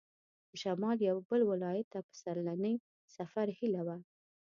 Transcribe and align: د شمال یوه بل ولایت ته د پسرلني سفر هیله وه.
د 0.49 0.51
شمال 0.61 0.97
یوه 1.09 1.21
بل 1.29 1.41
ولایت 1.51 1.87
ته 1.93 1.99
د 2.01 2.05
پسرلني 2.11 2.75
سفر 3.15 3.47
هیله 3.57 3.81
وه. 3.87 3.97